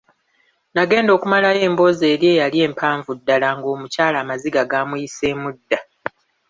[0.75, 5.79] Nagenda okumalayo emboozi eri eyali empavu ddala ng'omukyala amaziga gaamuyiseemu dda.